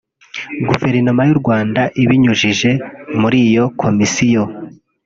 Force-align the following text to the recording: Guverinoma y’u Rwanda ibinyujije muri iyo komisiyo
Guverinoma 0.67 1.21
y’u 1.27 1.37
Rwanda 1.41 1.81
ibinyujije 2.03 2.71
muri 3.21 3.37
iyo 3.47 3.65
komisiyo 3.81 4.43